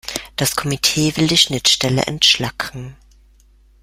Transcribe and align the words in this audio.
Das 0.35 0.55
Komitee 0.55 1.15
will 1.15 1.27
die 1.27 1.37
Schnittstelle 1.37 2.01
entschlacken. 2.07 2.95